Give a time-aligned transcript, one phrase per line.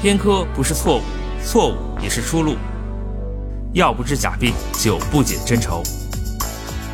[0.00, 1.02] 偏科不是错误，
[1.44, 2.56] 错误也是出路。
[3.74, 5.82] 药不治假病，酒不解真愁。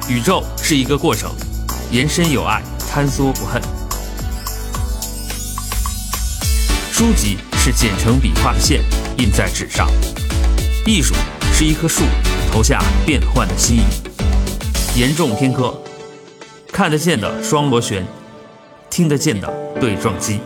[0.08, 1.30] 宇宙是一个过程，
[1.92, 3.62] 延伸有爱，坍缩不恨。
[6.90, 8.82] 书籍是剪成笔画的线，
[9.18, 9.88] 印在纸上。
[10.84, 11.14] 艺术
[11.52, 12.02] 是一棵树，
[12.50, 14.98] 投下变幻的心意。
[14.98, 15.80] 严重偏科，
[16.72, 18.04] 看得见的双螺旋，
[18.90, 19.48] 听得见的
[19.80, 20.40] 对撞机。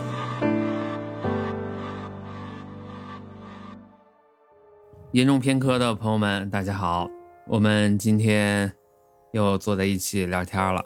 [5.13, 7.11] 严重偏科的朋友们，大家好，
[7.45, 8.71] 我们今天
[9.33, 10.85] 又坐在一起聊天了，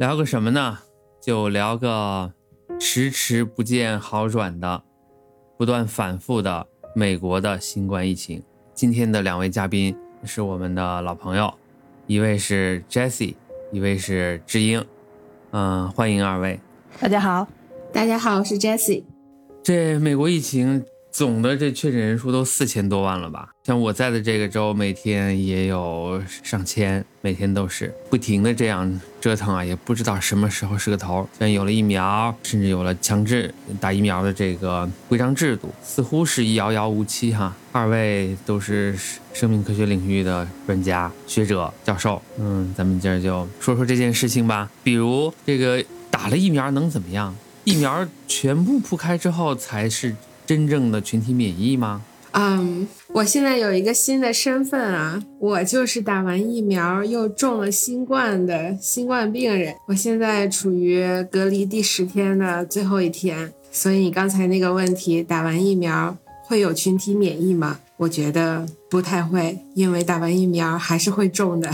[0.00, 0.76] 聊个什么呢？
[1.20, 2.32] 就聊个
[2.80, 4.82] 迟迟不见好转的、
[5.56, 8.42] 不断反复的美国的新冠疫情。
[8.74, 11.54] 今天的两位嘉宾是我们的老朋友，
[12.08, 13.36] 一位是 Jessie，
[13.70, 14.84] 一位是智英。
[15.52, 16.58] 嗯，欢迎二位。
[16.98, 17.46] 大家好，
[17.92, 19.04] 大家好，我是 Jessie。
[19.62, 20.84] 这美国疫情。
[21.12, 23.50] 总的这确诊人数都四千多万了吧？
[23.64, 31.28] 像我在的这个州，每天也有上千，每天都是不停的这样折腾啊，也不知道什么时候是个头。
[31.38, 37.54] 像有了疫苗，甚至有了强制打疫苗的这个规章制度，似乎是遥遥无期哈。
[37.72, 38.98] 二位都是
[39.34, 44.70] 生命科学领域的专家、学者、教授，嗯，咱们今儿就说说这件事情吧。
[44.82, 47.36] 比如这个打了疫苗能怎么样？
[47.64, 50.16] 疫苗全部铺开之后才是。
[50.46, 52.02] 真正的群体免疫吗？
[52.34, 59.74] 嗯，我现在有一个新的身份啊，我就是打完疫苗又中了新冠的新冠病人。
[59.88, 67.80] 我现在处于隔离第十天的最后一天，所以你刚才那个问题，打完疫苗会有群体免疫吗？
[67.98, 71.70] 我觉得不太会，因为打完疫苗还是会中的。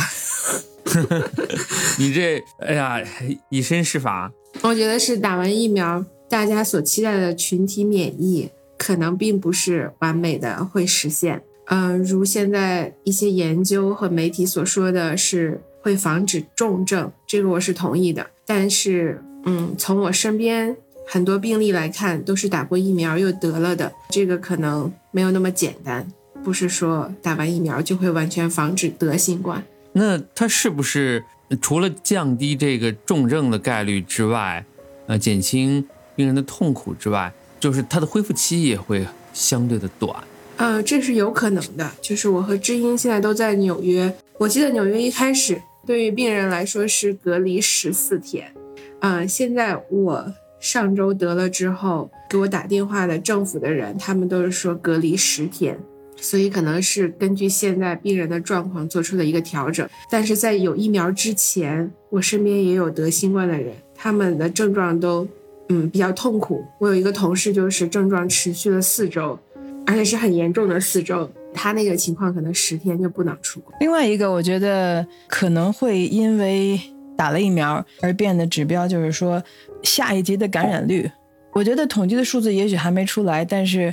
[1.99, 3.01] 你这，哎呀，
[3.49, 4.33] 以身试法。
[4.63, 8.51] 我觉得是打完疫苗，大家所期待的群体免疫。
[8.79, 18.25] 可能并不是完美的会实现，嗯，如现在一些研究和媒体所说的是会防止重症，这个我是同意的。
[18.47, 20.75] 但是，嗯，从我身边
[21.07, 26.07] 很多病例来看，都是打过疫苗又得了的，这个可能没有那么简单，
[26.43, 29.63] 不是说打完疫苗就会完全防止得新冠。
[29.93, 31.25] 那它是不是
[31.61, 34.65] 除了降低这个重症的概率之外，
[35.07, 37.33] 呃，减轻病人的痛苦之外？
[37.61, 40.15] 就是它的恢复期也会相对的短，
[40.57, 41.91] 嗯，这是有可能的。
[42.01, 48.53] 就是我和知音现在都在纽约，我记得纽约一开始对于病人来说是隔离十四天，
[49.01, 55.79] 嗯，现在我上周得了之后给我打电话的政府的人，他们都是说隔离十天，
[56.17, 59.89] 所以可能是根据现在病人的状况做出的一个调整。
[60.11, 65.27] 但是在有疫苗之前，我身边也有得新冠的人，他们的症状都。
[65.71, 66.65] 嗯，比较痛苦。
[66.79, 69.39] 我有一个同事，就是症状持续了四周，
[69.87, 71.31] 而且是很严重的四周。
[71.53, 73.61] 他那个情况可能十天就不能出。
[73.81, 76.81] 另外一个，我觉得可能会因为
[77.17, 79.43] 打了疫苗而变的指标，就是说
[79.83, 81.11] 下一级的感染率。
[81.53, 83.93] 我觉得统计的数字也许还没出来，但是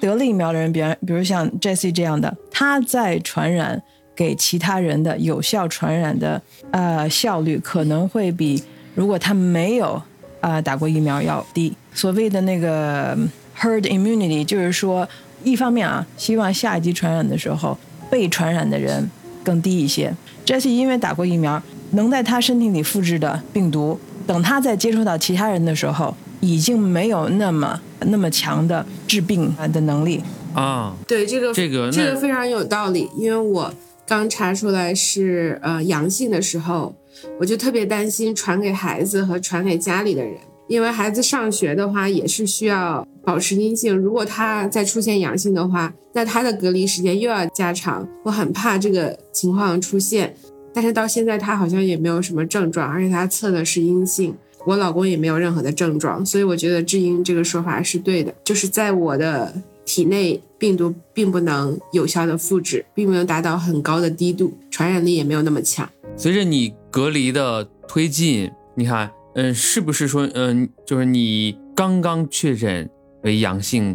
[0.00, 3.80] 得了疫苗的人，比比如像 Jessie 这样的，他在传染
[4.14, 8.62] 给其他人的有效传染的呃效率，可能会比
[8.94, 10.02] 如果他没有。
[10.46, 11.74] 啊，打过疫苗要低。
[11.92, 13.16] 所谓的那个
[13.58, 15.08] herd immunity，就是说，
[15.42, 17.76] 一方面啊，希望下一级传染的时候
[18.08, 19.10] 被传染的人
[19.42, 20.14] 更低一些。
[20.44, 30.22] Jesse 因为打过疫苗，能在他身体里复制的病毒，等他再接触到其他人的时候，已经没有那么那么强的治病的能力
[30.54, 30.94] 啊。
[31.08, 33.74] 对这个这个这个非常有道理，因为我
[34.06, 36.94] 刚查出来是呃阳性的时候。
[37.38, 40.36] 我就特别担心传给孩子和传给家里的人，
[40.68, 43.96] 因为孩子上学的话也是需要保持阴性。
[43.96, 48.08] 如果他再出现阳性的话，那他的隔离时间又要加长。
[48.24, 50.34] 我很怕这个情况出现，
[50.72, 54.34] 但是到现在他好像也没有什么症状，而且他测的是阴性。
[54.64, 59.54] 我老公也没有任何的症状，所以我觉得智英这个说法是对的，就是在我的
[59.84, 65.88] 体内病毒并不能有效的复制，并没有达到很高的低度，传染力也没有那么强。
[66.16, 72.88] 随着你隔离的推进，你看，嗯，是不是说，嗯，就是你刚刚确诊
[73.22, 73.94] 为阳性，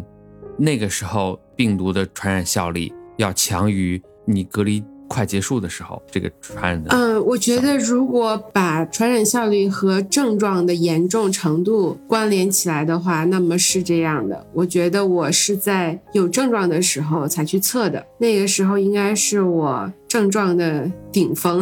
[0.56, 6.90] 那个时候病毒的传染效力要强于你隔离快结束的时候，这个传染的。
[6.94, 14.46] 嗯，我觉得如果把传染效率和症状的严重程度关联起来的话，那么是这样的。
[14.54, 21.60] 我觉得我是在有症状的时候才去测的，那个时候应该是我症状的顶峰。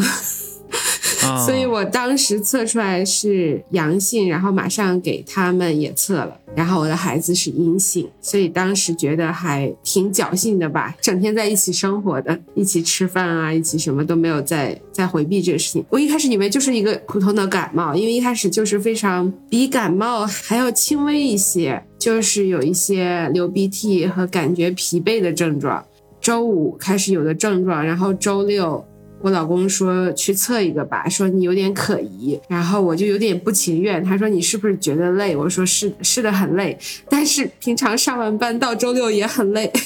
[1.47, 15.85] 所以我当时测出来是阳性，然后马上给他们也测了，然后我的孩子是阴性，所以当时觉得还挺侥幸的吧，整天在一起生活的，一起吃饭啊，一起什么都没有在在回避这个事情。
[15.91, 25.85] 我一开始以为就是一个普通的感冒，因为一开始就是非常比感冒还要轻微一些，就是有一些流鼻涕和感觉疲惫的症状。
[26.21, 28.85] 周五开始有的症状，然后周六
[29.23, 34.03] 我老公说去测一个吧，说你有点可疑，然后我就有点不情愿。
[34.03, 35.37] 他说你是不是觉得累？
[35.37, 36.77] 我说是，是的，很累。
[37.09, 39.71] 但是平常上完班到周六也很累。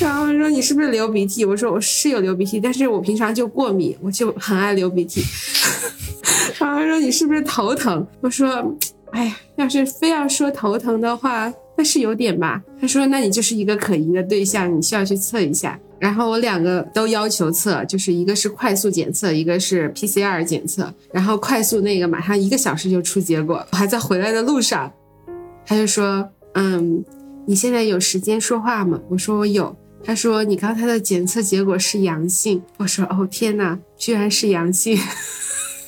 [0.00, 1.44] 然后说你是不是流鼻涕？
[1.44, 5.22] 我说我是有流鼻涕，但是我平常就过敏，我就很爱流鼻涕。
[6.58, 8.06] 然后说你是不是头疼？
[8.22, 8.74] 我说，
[9.10, 12.62] 哎呀，要是非要说头疼的话，那是有点吧。
[12.80, 15.78] 他说那你就是一个可疑的对象，你需要去测一下。
[16.00, 20.92] 然后我两个都要求测，就是一个是快速检测，一个是 PCR 检测。
[21.12, 24.90] 然后快速那个马上一个小时就出结果，我还在回来的路上，
[25.66, 27.04] 他就说，嗯，
[27.46, 28.98] 你现在有时间说话吗？
[29.10, 29.76] 我说我有。
[30.02, 32.62] 他说你刚才的检测结果是阳性。
[32.78, 34.98] 我说哦天呐，居然是阳性。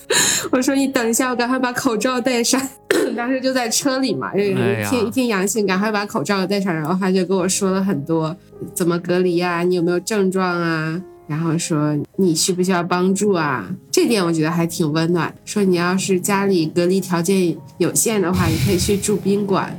[0.51, 2.61] 我说你等一下，我赶快把口罩戴上。
[3.17, 4.55] 当时就在车里嘛，一
[4.89, 6.75] 听一听阳性，赶快把口罩戴上。
[6.75, 8.35] 然后他就跟我说了很多，
[8.75, 11.01] 怎么隔离啊、你有没有症状啊？
[11.27, 13.67] 然后说你需不需要帮助啊？
[13.91, 15.35] 这点我觉得还挺温暖。
[15.45, 19.79] 说你要是家里隔离条件有限的话，你可以去住宾馆。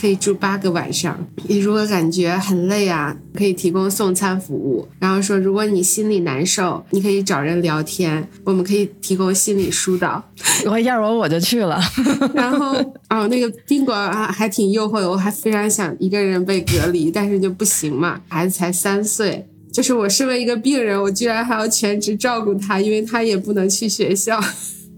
[0.00, 1.18] 可以住八个晚上。
[1.48, 4.86] 你如果感觉很累啊，可以提供送餐服务。
[4.98, 10.22] 然后说，如果你心里难受，你可以找人聊天，我们可以提供心理疏导。
[10.66, 11.80] 我要是我我就去了。
[12.34, 12.74] 然后
[13.08, 19.46] 哦，那个宾馆啊还挺诱惑的，我还非常想一个人被隔离，但是就不行嘛，孩子才三岁。
[19.72, 24.40] 就是我身为一个病人，我居然还要全职照顾他，因为他也不能去学校。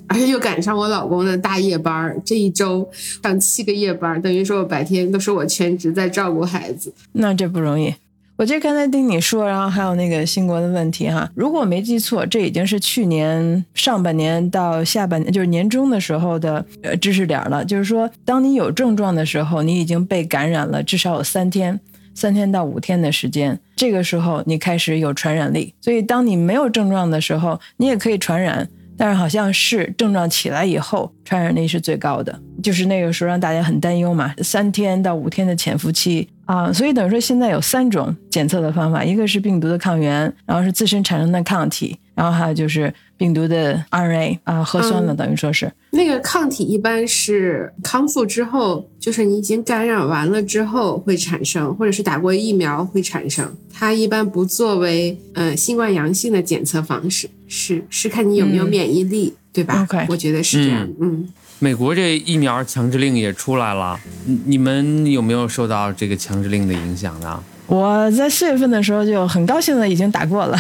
[0.09, 2.89] 而且又赶上我老公的大夜班儿，这一周
[3.23, 6.93] 上七个夜班，等于说我白天都是我全职在照顾孩子。
[7.13, 7.95] 那这不容易。
[8.37, 17.65] 我这刚才听你说，然后还有那个新国的问题哈，如果我没记错，这已经是去年上半年到下半年，就是年终的时候的呃知识点了。
[17.65, 21.81] 就是说，当你有症状的时候，你已经被感染了至少有三天，
[22.15, 25.75] 三天到五天的时间，这个时候你开始有传染力。
[25.81, 28.69] 所以，当你没有症状的时候，你也可以传染。
[28.99, 45.71] 但是好像是症状起来以后，传染力是最高的，就是那个时候让大家很担忧嘛，三天到五天的潜伏期啊，所以等于说现在有三种检测的方法，一个是病毒的抗原，然后是自身产生的抗体，然后还有就是病毒的 RNA 啊核酸了，等于说是。
[45.91, 53.55] 那个抗体一般是康复之后，就是你已经感染完了之后会产生，或者是打过疫苗会产生。
[53.71, 61.29] 它一般不作为呃新冠阳性的检测方式，是是看你有没有免疫力，对吧？OK 我觉得是这样，嗯。
[61.61, 67.43] 美国这疫苗强制令也出来了，你你们有没有受到这个强制令的影响呢？
[67.67, 70.57] 我在四月份的时候就很高兴的已经打过了，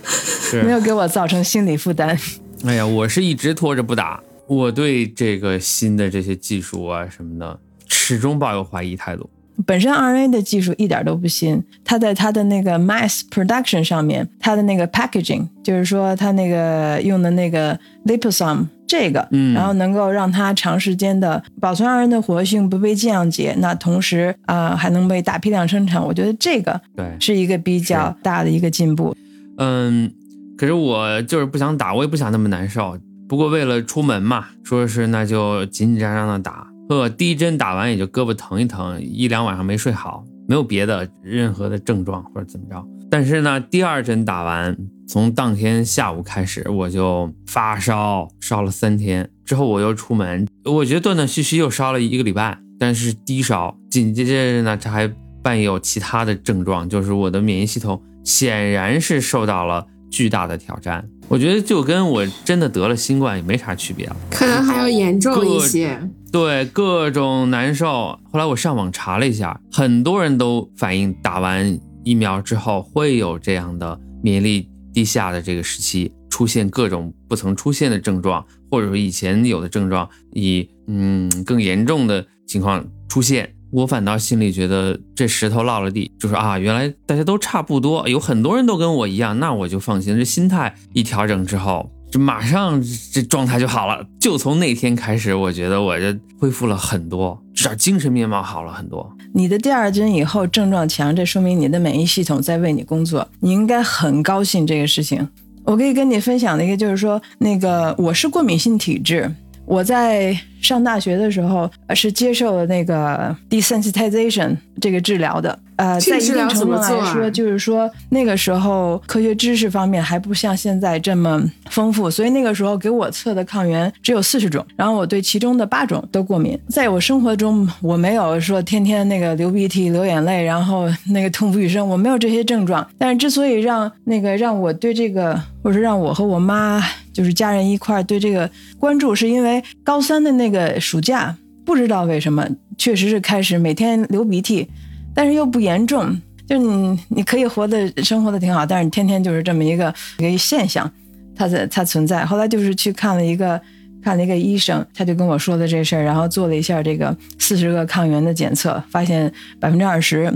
[0.64, 2.18] 没有给我造成心理负担。
[2.64, 4.20] 哎呀，我是一直拖着不打。
[4.46, 9.28] 我对这个新的这些技术啊什么的，始终抱有怀疑态度。
[9.66, 29.14] 本身 RNA 的技术一点都不新，它在它的那个 mass production 上面，它的那个 packaging，就是说它那个用的那个 liposome 这个，嗯然后能够让它长时间的保存 RNA 的活性不被降解，那同时啊、还能被大批量生产，我觉得这个对，是一个比较大的一个进步。
[29.58, 30.10] 嗯，
[30.56, 32.98] 可是我就是不想打，我也不想那么难受。
[33.28, 36.66] 不过为了出门嘛，说是那就紧紧张张的打。
[36.90, 42.84] 呵，第一针打完也就胳膊疼一疼，一两晚上没睡好，没有别的任何的症状或者怎么着。
[43.08, 53.76] 但是呢，第二针打完，从当天下午开始我就发烧，烧了三天，之后我又出门，我觉得断断续续又烧了一个礼拜，但是低烧。
[53.88, 55.08] 紧接着呢，这还
[55.44, 61.08] 伴有其他的症状，就是我的免疫系统显然是受到了巨大的挑战。
[61.30, 64.16] 我觉得就跟我真的得了新冠也没啥区别了。
[64.32, 65.96] 可能还要严重一些。
[66.32, 68.18] 对，各种难受。
[68.32, 83.54] 后来我上网查了一下，很多人都反映打完疫苗之后会有这样的免疫力低下的这个时期，出现各种不曾出现的症状，或者说以前有的症状以嗯更严重的情况出现。
[83.70, 90.16] 我反倒心里觉得这石头落了地，就是啊，原来大家都差不多，有很多人都跟我一样，那我就放心。
[90.16, 94.04] 这心态一调整之后，这马上这状态就好了。
[94.18, 99.08] 就从那天开始，我觉得我这恢复了很多，至少精神面貌好了很多。
[99.32, 105.28] 你的第二针以后症状强，这说明你的免疫系统在为你工作，你应该很高兴这个事情。
[105.62, 109.32] 我可以跟你分享的一个就是说，那个我是过敏性体质，
[109.70, 115.56] 我在上大学的时候是接受了那个 desensitization 这个治疗的。
[115.80, 126.58] 呃，在一定程度来说，就是说那个时候科学知识方面还不像现在这么丰富，所以那个时候给我测的抗原只有四十种，然后我对其中的八种都过敏。
[126.68, 132.86] 在我生活中，我没有说天天那个流鼻涕、流眼泪，然后那个痛不欲生，我没有这些症状。
[132.98, 136.78] 但是之所以让那个让我对这个，或者让我和我妈
[137.10, 141.34] 就是家人一块对这个关注，是因为高三的那个暑假，
[141.64, 142.46] 不知道为什么，
[142.76, 144.68] 确实是开始每天流鼻涕。
[145.14, 150.90] 但是又不严重，就是你你可以活的生活的挺好，但是你天天就是这么一个一个现象，
[151.34, 152.24] 它在它存在。
[152.24, 153.60] 后来就是去看了一个
[154.02, 160.32] 看了一个医生，他就跟我说的这事儿，然后做了一下这个四十个抗原的检测，发现百分之二十，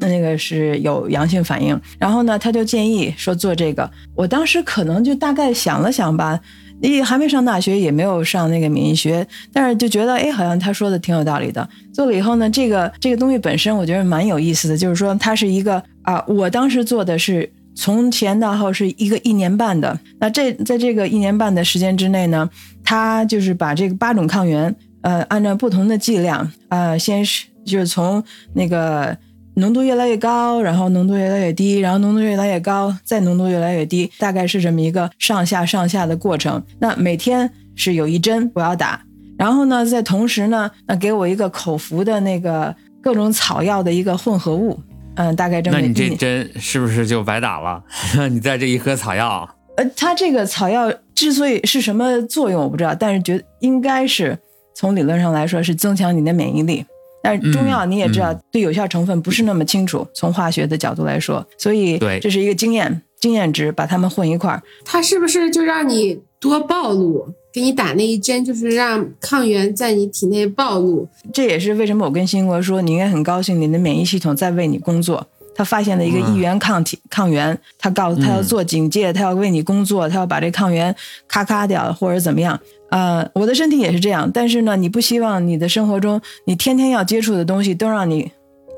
[0.00, 1.80] 那个是有阳性反应。
[1.98, 3.88] 然后呢，他就建议说做这个。
[4.14, 6.40] 我当时可能就大概想了想吧。
[6.80, 11.68] 你还没上大学，也没有上那个免疫学，但是就觉得，哎，好像他说的挺有道理的。
[11.92, 19.98] 做了以后呢，这个这个东西本身我觉得蛮有意思的，就是说它是一个啊，我当时做的是从前到后是一个一年半的。
[20.20, 22.48] 那这在这个一年半的时间之内呢，
[22.84, 28.22] 他就是把这个八种抗原，呃，按照不同的剂量，呃，先是就是从
[28.54, 29.16] 那个。
[29.58, 36.62] 浓度越来越高，然后浓度越来越低，然后浓度越来越高，再浓度越来越低，大概是这么一个上下上下的过程。
[36.78, 39.02] 那每天是有一针我要打，
[39.36, 44.78] 然后呢，在同时呢，那给我一个口服的那个各种草药的一个混合物，
[45.16, 45.78] 嗯，大概这么。
[45.80, 47.82] 那你这针是不是就白打了？
[48.30, 49.48] 你在这一颗草药？
[49.76, 54.38] 呃，它这个草药之所以是什么作用我不知道，但是觉应该是
[54.74, 56.84] 从理论上来说是增强你的免疫力。
[57.28, 60.06] 但是中药你也知道，对有效成分不是那么清楚。
[60.14, 64.62] 从化学的角度来说，所以这是一个经验经验值，把它们混一块儿。
[64.82, 67.34] 它是不是就让你多暴露？
[67.52, 71.06] 给你打那一针，就是让抗原在你体内暴露。
[71.32, 75.26] 这也是为什么我跟新国说，你应该很高兴，你的免疫系统在为你工作。
[75.58, 80.94] 他发现了一个抑原抗体抗原，他告诉他要做警戒，他要为你工作，他要把这抗原
[81.26, 82.58] 咔咔掉或者怎么样。
[82.90, 88.30] 呃，我的身体也是这样，但是呢，你不希望你的生活中你天天要接触的东西都让你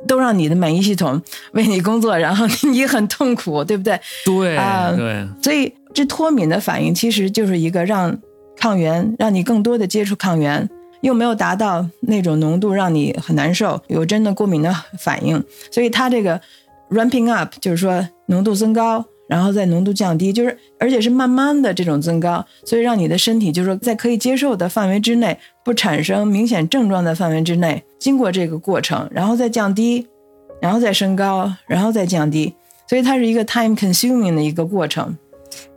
[0.08, 1.20] 都让你的免疫系统
[1.52, 4.00] 为你工作，然后你很痛苦，对不对？
[4.25, 5.28] 对啊，对。
[5.42, 8.18] 所以这脱敏的反应其实就是一个让
[8.56, 10.66] 抗原让你更多的接触抗原，
[11.02, 15.44] 又没有达到那种浓度让你很难受，有真的过敏的反应。
[15.70, 16.40] 所以它这个
[16.90, 19.04] ramping up 就是说浓度增高。
[19.28, 30.04] 然后再浓度降低，就是而且是慢慢的这种增高，所以让你的身体就是说在可以接受的范围之内，不产生明显症状的范围之内，经过这个过程，然后再降低，
[30.61, 32.52] 然后再升高，然后再降低，
[32.88, 35.16] 所以它是一个 time consuming 的一个过程。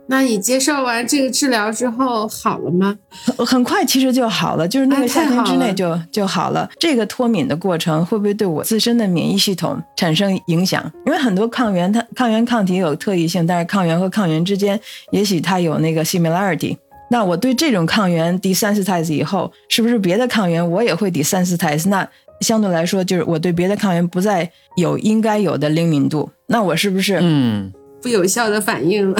[0.06, 2.96] 那你接受完这个治疗之后好了吗？
[3.24, 6.68] 很很快，其实就好了，就是那个夏天之内就就好了。
[6.78, 10.92] 这个脱敏的过程会不会对我自身的免疫系统产生影响？
[11.06, 14.78] 因为很多抗原它抗原抗体有特异性，但是抗原和抗原之间
[15.10, 16.76] 也许它有那个 similarity。
[17.10, 21.88] 那我对这种抗原 desensitize 以后，是不是别的抗原我也会 desensitize？
[21.88, 22.06] 那
[22.40, 29.18] 相对来说，就是我对别的抗原不再有应该有的灵敏度，那我是不是嗯不有效的反应了？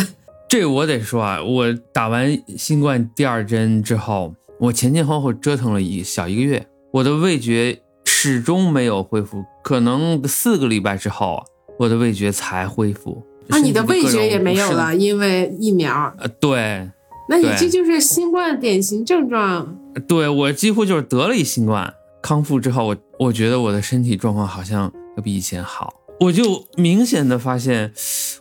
[0.49, 11.45] 这我得说啊，我打完新冠第二针之后，我前前后后折腾了一小一个月，我的味觉始终没有恢复，可能四个礼拜之后啊，
[11.79, 13.25] 我的味觉才恢复。
[13.49, 16.15] 啊，你的味觉也没有了，因为疫苗。
[16.19, 16.89] 呃，对。
[17.29, 19.77] 那你这就是新冠典型症状。
[20.07, 25.93] 对我几乎就是得了一新冠，康复之后，我我觉得我的身体状况好像要比以前好。
[26.21, 27.93] 我就明显的发现，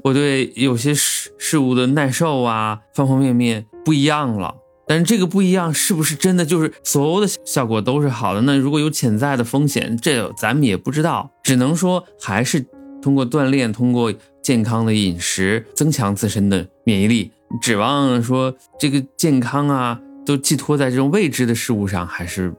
[0.03, 4.55] 我对有些事事物的耐受啊，方方面面不一样了。
[4.85, 8.41] 但是这个不一样，是不是真的就是所有的效果都是好的？
[8.41, 11.31] 那如果有潜在的风险，这咱们也不知道。
[11.41, 12.65] 只能说还是
[13.01, 17.31] 通过锻炼，通过健康的饮食，增强自身的免疫力。
[17.61, 22.53] 指望说这个健康啊，都寄托在这种未知的事物上，还是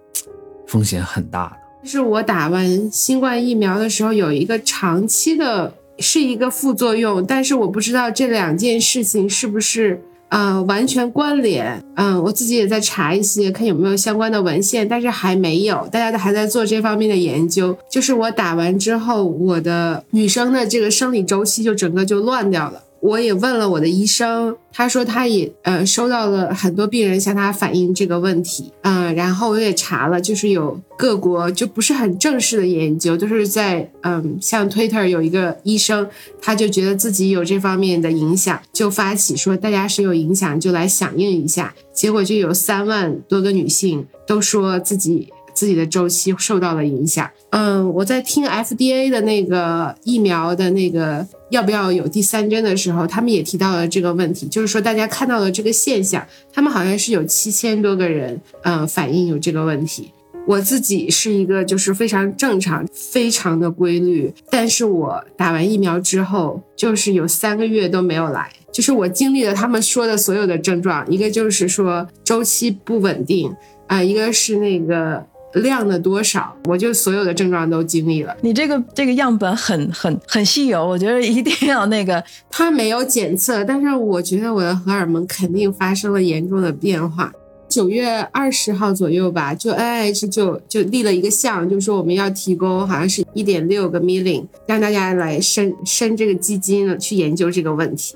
[0.66, 1.56] 风险很大的。
[1.84, 10.00] 是我打完新冠疫苗的时候有一个长期的，是一个副作用，但是我不知道这两件事情是不是
[10.30, 11.84] 呃完全关联。
[11.96, 17.76] 嗯，我自己也在查一些，看有没有相关的文献，但是还没有，大家都还在做这方面的研究。
[17.88, 22.82] 就是我打完之后，我的女生的这个生理周期就整个就乱掉了。
[23.04, 36.08] 我也问了我的医生，他说他也呃收到了很多病人向他反映这个问题，嗯，然后我也查了，就是有各国就不是很正式的研究，都是在嗯像 Twitter 有一个医生，
[36.40, 45.28] 他就觉得自己有这方面的影响，就发起说大家谁有影响就来响应一下，结果就有三万多个女性都说自己。
[45.54, 47.30] 自己的周期受到了影响。
[47.50, 60.11] 嗯，我在听 FDA 的那个疫苗的那个要不要有第三针的时候，他们也提到了这个问题，就是说大家看到了这个现象，他们好像是有七千多个人，嗯，反映有这个问题。
[60.46, 73.54] 我自己是一个就是非常正常、非常的规律，但是我打完疫苗之后，就是有三个月都没有来，就是我经历了他们说的所有的症状，一个就是说周期不稳定
[73.87, 75.25] 啊，一个是那个。
[75.54, 78.37] 量的多少，我就所有的症状都经历了。
[78.40, 82.23] 你这个这个样本很很很稀有，我觉得一定要那个。
[82.50, 87.32] 他没有检测，但是我觉得我的荷尔蒙肯定发生了严重的变化。
[87.66, 98.14] 九月二十号左右吧，就 NIH 就就立了一个项，就说我们要提供好像是一点六个 million，让大家来申申这个基金去研究这个问题。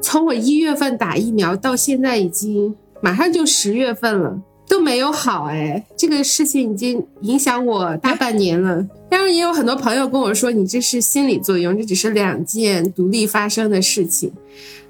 [0.00, 4.40] 从我一月份打疫苗到现在，已经马上就十月份了。
[4.68, 8.84] 都没有好哎，这个事情已经影响我大半年了。
[9.08, 14.32] 当然，也有很多朋友跟我说，你这是心理作用，这只是两件独立发生的事情。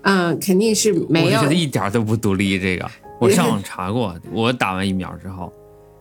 [0.02, 1.36] 嗯，肯定是没有。
[1.38, 2.58] 我觉得一点都不独立。
[2.58, 2.88] 这个
[3.20, 5.52] 我上网查过，我打完疫苗之后，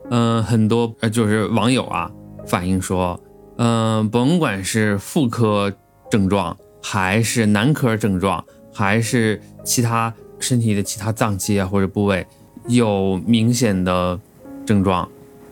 [0.09, 2.09] 嗯，很多呃就是网友啊
[2.47, 3.19] 反映说，
[3.57, 5.73] 嗯，甭管是妇科
[6.09, 12.25] 症状，还是男科症状，还是其他身体的其他脏器啊或者部位。
[12.67, 14.19] 有明显的
[14.65, 15.07] 症状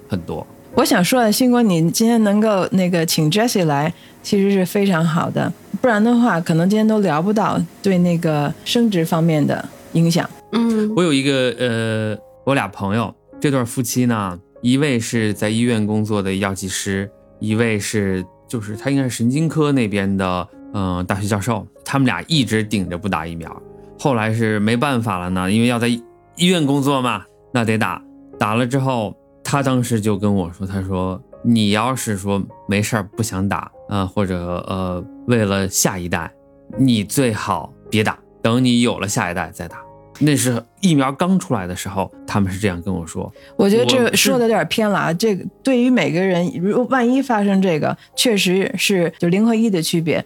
[0.07, 0.45] 很多。
[0.75, 3.93] 我想说的，星光，你今天能够那个请 Jessie 来，
[4.23, 5.53] 其实是非常好的。
[5.79, 10.27] 不然的话，可能今天都聊不到对那个生殖方面的影响。
[10.51, 17.07] 嗯，我有一个呃，我俩朋友，这对夫妻呢，一位是在医院工作的药剂师，
[17.39, 21.67] 一位是就是他应该是神经科那边的嗯大学教授。
[21.85, 23.61] 他们俩一直顶着不打疫苗，
[23.99, 25.87] 后来是没办法了呢，因为要在。
[26.35, 27.23] 医院工作嘛，
[27.53, 28.01] 那得打。
[28.39, 36.31] 打了之后，他当时就跟我说：“他说你要是说没事儿不想打啊，或者呃为了下一代，
[36.77, 39.77] 你最好别打，等你有了下一代再打。
[40.19, 43.31] ”那是疫苗刚出来的时候，他们是这样跟我说。
[43.55, 45.13] 我觉得这说的有点偏了啊。
[45.13, 50.23] 这个对于每个人，如万一发生这个，确实是就零和一的区别。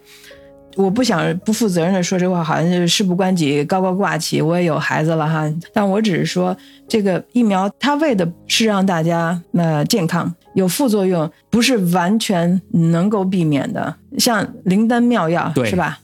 [0.76, 4.40] 我不想不负责任的说这话，好像就是事不关己、高高挂起。
[4.40, 15.98] 我也有孩子了哈，但我只是说，这个疫苗它为的是让大家呃健康，有副作用不是完全能够避免的，像灵丹妙药是吧？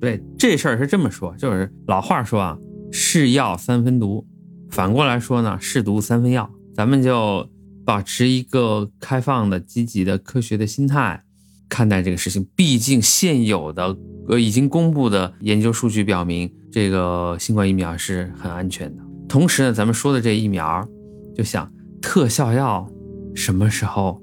[0.00, 2.56] 对，这事儿是这么说，就是老话说啊，
[2.90, 4.26] 是药三分毒，
[4.70, 6.50] 反过来说呢，是毒三分药。
[6.74, 7.48] 咱们就
[7.84, 11.22] 保持一个开放的、积极的、科学的心态。
[11.68, 13.96] 看待这个事情，毕竟现有的
[14.28, 19.02] 呃已经公布的研究数据表明，这个新冠疫苗是很安全的。
[19.28, 20.88] 同时呢，咱们说的这疫苗，
[21.36, 22.88] 就想特效药
[23.34, 24.22] 什么时候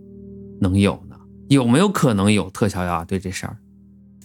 [0.61, 1.15] 能有呢？
[1.49, 3.03] 有没有可能有特效药？
[3.03, 3.57] 对这事儿，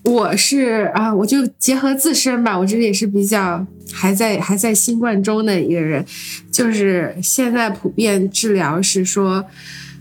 [0.05, 6.05] 我是啊，我就结合自身吧，我这也是比较还在还在新冠中的一个人，
[6.53, 9.45] 就是现在普遍治疗是说。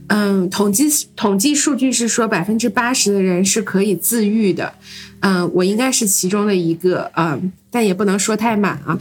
[0.09, 0.85] 嗯，统计
[1.17, 4.73] 统计数据是说百分之八十的人是可以自愈的，
[5.19, 8.97] 嗯，我应该是其中的一个，嗯，但也不能说太满啊，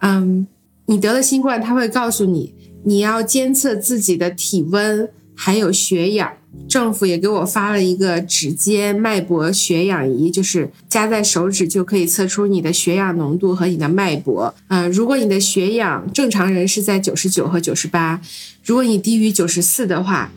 [0.00, 0.46] 嗯，
[0.84, 2.52] 你得了新冠，他会告诉你
[2.84, 6.30] 你要监测自己的体温还有血氧，
[6.68, 18.20] 政府也给我发了一个指尖脉搏血氧仪，就是夹在手指就可以测出你的血氧浓度和你的脉搏，嗯，如果你的血氧正常人是在九十九和九十八，
[18.62, 20.30] 如果你低于九十四的话。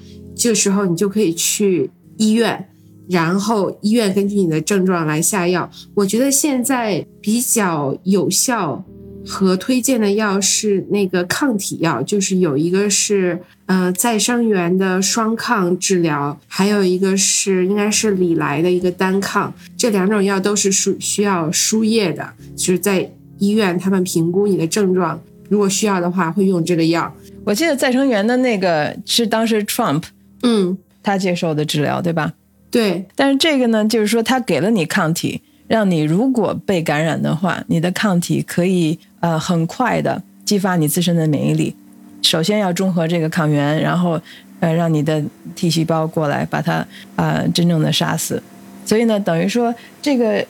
[0.44, 2.68] 这个时候你就可以去医院，
[3.08, 5.72] 然后医院根据你的症状来下药。
[5.96, 8.84] 我觉得现在比较有效
[9.26, 19.54] 和推荐的药是那个抗体药，就是有一个是呃再生元的双抗治疗，还有一个是应该是李来的一个单抗。
[19.78, 27.16] 这两种药都是输需要输液的，就是在医院他们评估你的症状，如果需要的话会用这个药。
[27.46, 30.04] 我记得再生元的那个是当时 Trump。
[30.44, 32.34] 嗯，他接受的治疗，对吧？
[32.70, 33.06] 对。
[33.16, 41.76] 但是这个呢，就是说他给了你抗体，让你如果被感染的话，你的抗体可以呃很快的激发你自身的免疫力。
[42.22, 44.20] 首先要中和这个抗原，然后
[44.60, 45.22] 呃让你的
[45.56, 48.42] T 细胞过来把它呃真正的杀死。
[48.86, 50.46] 所以呢，等于说这个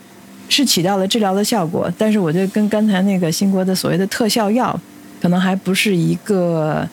[0.49, 4.79] 是起到了治疗的效果，但是我觉得跟刚才那个新国的所谓的特效药，
[5.21, 6.88] 可能还不是一个，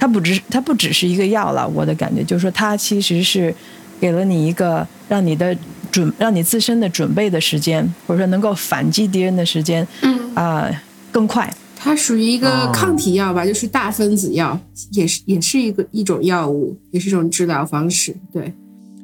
[0.00, 1.68] 它不只它不只是一个药了。
[1.68, 3.54] 我的感觉就是说，它其实是
[4.00, 5.56] 给了你一个让你的
[5.92, 10.82] 准让你自身的准备的时间，或者说能够反击敌人的时间，嗯，啊、
[11.12, 11.52] 更快。
[11.76, 14.58] 它属于一个哦抗体药吧，就是大分子药，
[14.92, 18.14] 也是也是一个一种药物，也是一种治疗方式。
[18.32, 18.52] 对，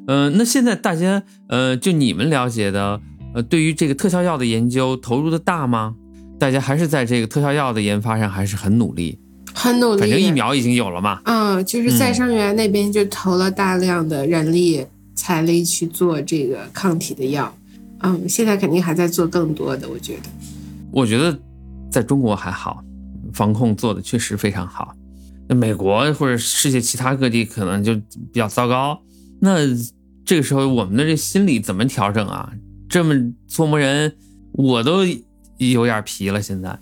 [0.05, 2.99] 呃，那现在大家呃，就你们了解的，
[3.33, 5.95] 呃，对于这个特效药的研究投入的大吗？
[6.39, 9.17] 大家还是在这个特效药的研发上还是很努力。
[9.57, 9.99] 很努力。
[9.99, 11.19] 反正疫苗已经有了嘛。
[11.25, 17.51] 嗯，就是再生源那边就投了大量的人力财力去做这个抗体的药。
[18.01, 20.29] 嗯，现在肯定还在做更多的，我觉得。
[20.91, 21.35] 我觉得
[21.89, 22.83] 在中国还好，
[23.33, 24.93] 防控做的确实非常好。
[25.49, 29.01] 那美国或者世界其他各地可能就比较糟糕。
[29.39, 29.59] 那
[30.23, 32.51] 这个时候我们的这心理怎么调整啊？
[32.87, 33.15] 这么
[33.47, 34.15] 搓磨人，
[34.51, 35.05] 我都
[35.57, 36.41] 有点皮了。
[36.41, 36.77] 现在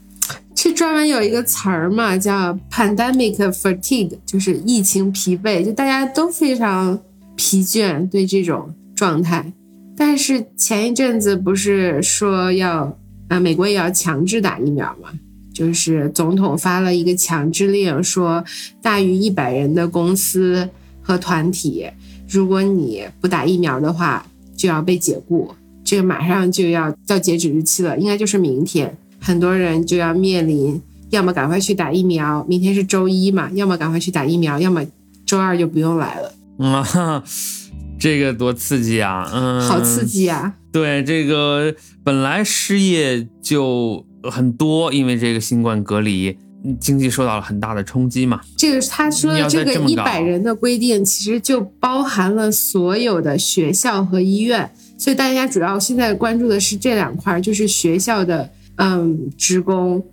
[0.53, 6.99] 这专门有一个词儿嘛，叫 pandemic fatigue，就是疫情疲惫，就大家都非常
[7.35, 9.53] 疲倦对这种状态。
[9.95, 15.09] 但是前一阵子不是说要啊，美国也要强制打疫苗嘛？
[15.53, 18.43] 就是总统发了一个强制令，说
[18.81, 20.67] 大于一百人的公司
[21.01, 21.87] 和团体，
[22.27, 24.25] 如果你不打疫苗的话，
[24.57, 25.53] 就要被解雇。
[25.83, 28.97] 这个马上就要到截止日期了，应该就是明天。
[29.25, 34.85] 很多人就要面临，要么赶快去打疫苗，明天是周一嘛，要么赶快去打疫苗，要么
[35.25, 37.23] 周二就不用来了，嗯，哈哈
[37.97, 39.27] 这个多刺激啊！
[39.33, 40.05] 嗯，好刺。
[40.05, 40.53] 激啊！
[40.71, 46.37] 对，这个本来失业就很多，因为这个新冠隔离，
[46.79, 48.41] 经济受到了很大的冲击嘛。
[48.55, 60.03] 这个他说的这个一百人的规定，其实就包含了所有的学校和医院，所以大家主要现在关注的是这两块儿，就是学校的嗯职工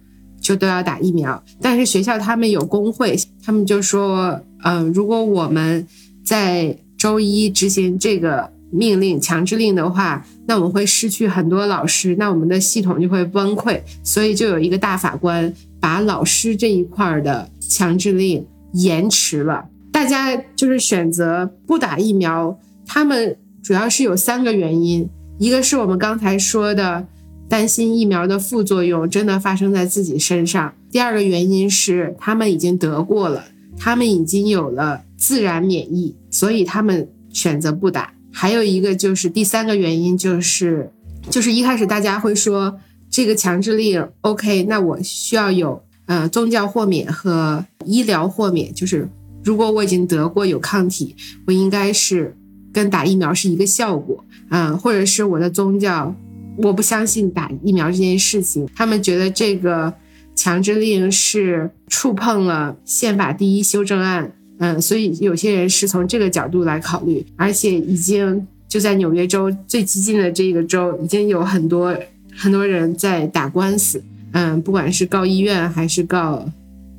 [0.40, 5.86] 就都要打疫苗，但是学校他们有工会，他们就说，嗯，如果我们
[6.24, 19.64] 在周一执行这个命令强制令的话，那我们会失去很多老师，那我们的系统就会崩溃，所以就有一个大法官把老师这一块的强制令延迟了。
[19.92, 27.06] 大家就是选择不打疫苗，他们主要是有三个原因，一个是我们刚才说的
[27.48, 33.44] 担心疫苗的副作用真的发生在自己身上，第二个原因是他们已经得过了，
[33.76, 38.12] 他们已经有了自然免疫，所以他们选择不打。
[38.32, 40.90] 还有一个就是第三个原因就是，
[41.28, 42.78] 就是一开始大家会说
[43.10, 49.06] 这个强制令 OK，那我需要有呃宗教豁免和医疗豁免，就是
[49.44, 51.14] 如果我已经得过有抗体，
[51.46, 52.34] 我应该是
[52.72, 56.14] 跟打疫苗是一个效果，嗯、或者是我的宗教
[56.58, 59.92] 我不相信打疫苗这件事情，他们觉得这个
[60.34, 71.96] 强制令是触碰了宪法第一修正案，嗯，所以有些人是从这个角度来考虑，而且已经就在纽约州最激进的这个州，已经有很多
[72.36, 76.46] 很多人在打官司，嗯，不管是告医院还是告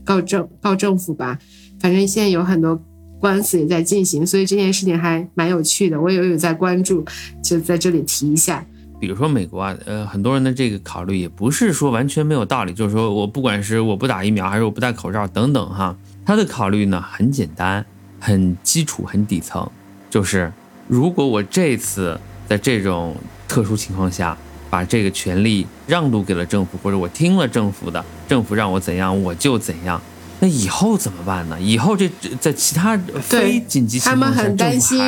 [0.03, 1.37] 告政告政府吧，
[1.79, 2.79] 反正现在有很多
[3.19, 7.05] 官司也在进行，所以这件事情还蛮有趣的，我也有在关注，
[7.43, 8.65] 就在这里提一下。
[9.03, 15.93] 比如说美国啊，呃，很多人的这个考虑也不是说完全没有道理，就是说我不管是我不打疫苗，还是我不戴口罩等等哈，
[16.25, 17.85] 他的考虑呢很简单、
[18.17, 19.69] 很基础、很底层，
[20.09, 20.49] 就是
[20.87, 23.13] 如果我这次在这种
[23.45, 24.37] 特殊情况下
[24.69, 30.01] 把这个权利让渡给了政府，或者我听了政府的，政府让我怎样我就怎样，
[30.43, 31.57] 那以后怎么办呢？
[31.61, 34.99] 以后这这在其他非紧急情他们很担心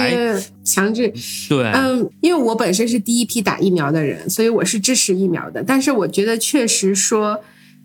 [0.64, 1.14] 强制，
[1.50, 5.62] 对，嗯，因为我本身是第一批打疫苗的人，所以我是支持疫苗的。
[5.62, 7.38] 但是我觉得确实说，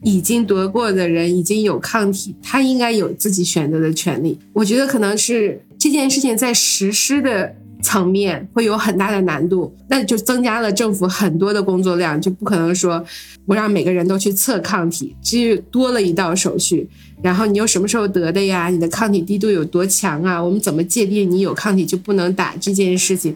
[0.04, 4.38] 已经得过的人已经有抗体，他应该有自己选择的权利。
[4.52, 13.04] 我觉得可能是这件事情在实施的层面会有很大的难度，那就增加了政府很多的工作量，就不可能说
[13.46, 16.88] 我让每个人都去测抗体，这多了一道手续。
[17.22, 18.68] 然后你又什么时候得的呀？
[18.68, 20.42] 你的抗体低度有多强啊？
[20.42, 23.34] 我们怎么界定你有抗体就不能打这件事情？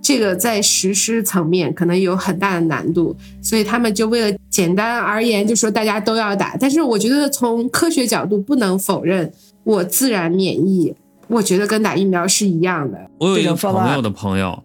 [0.00, 6.56] 这个在实施层面可能有很大的难度，所以他们就为了简单而言，就说大家都要打。
[6.60, 9.32] 但是我觉得从科学角度不能否认，
[9.64, 10.94] 我自然免疫，
[11.28, 13.10] 我觉得跟打疫苗是一样的。
[13.18, 14.62] 我有一个朋友的朋友，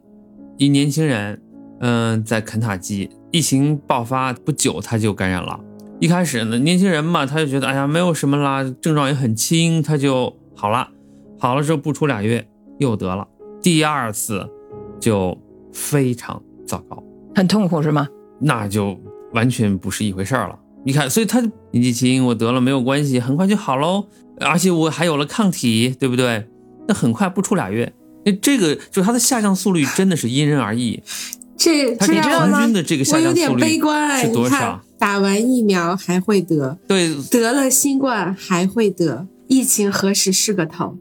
[0.57, 1.41] 一年轻人，
[1.79, 5.59] 嗯、在肯塔基疫情爆发不久他就感染了。
[5.99, 10.89] 一开始呢，年轻人嘛，他就觉得哎呀没有什么啦，症状也很轻，他就好了。
[11.39, 12.47] 好了之后不出俩月
[12.77, 13.27] 又得了，
[13.61, 14.47] 第二次
[14.99, 15.37] 就
[15.73, 17.03] 非常糟糕。
[17.35, 18.07] 很痛苦是吗？
[18.39, 18.99] 那就
[19.33, 20.59] 完全不是一回事儿了。
[20.83, 21.39] 你看，所以他
[21.71, 24.05] 年纪轻，我得了没有关系，很快就好喽，
[24.39, 26.47] 而且我还有了抗体，对不对？
[26.87, 27.91] 那很快不出俩月，
[28.25, 31.01] 那这个就它的下降速率真的是因人而异。
[31.57, 34.19] 这它这个这样平均的这个下我有点降速率悲观。
[34.19, 40.97] 是多少？，打完疫苗还会得，对，得了新冠还会得，疫情何时是个头？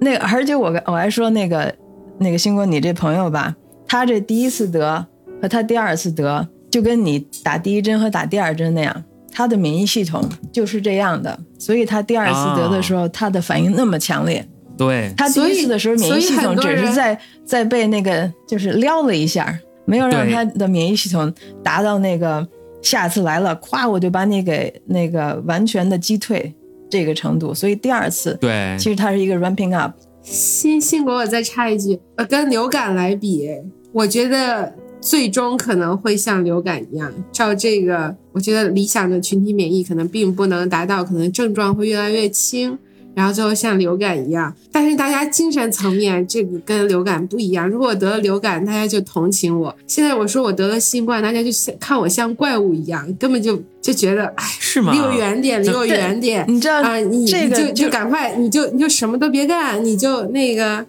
[0.00, 1.74] 那个，而且我我还说那个
[2.18, 3.54] 那个星光，你这朋友吧，
[3.86, 5.06] 他这第一次得
[5.40, 14.48] 和他第二次得，就跟你打第一针和打第二针那样，他的免疫系统就是这样的，所以他第二次得的时候，他的反应那么强烈。
[14.76, 21.32] 对，他第所以一次的时候，免疫系统只是在在被那个就是撩了一下，没有让他的免疫系统
[21.62, 22.46] 达到那个
[22.80, 26.54] 下次来了，咵我就把你给那个完全的击退
[26.90, 27.54] 这个程度。
[27.54, 29.92] 所以第二次，对，其实它是一个 ramping up。
[30.22, 33.48] 新新国，我再插一句，呃，跟流感来比，
[33.92, 42.78] 我觉得最终可能会像流感一样，照这个，我觉得理想的群体免疫可能并不能达到，可能症状会越来越轻，
[43.14, 44.54] 然后最后像流感一样。
[44.70, 47.68] 但是大家精神层面，这个跟流感不一样。
[47.68, 54.98] 如果我得了流感，大家就同情我；现在我说我得了新冠，大家就像看我像怪物一样，根本就就觉得，哎，是吗离？
[54.98, 56.44] 我远点，离我远点。
[56.48, 60.84] 你知道啊，你这个你就就赶快，你就你就什么都别干，你就那个，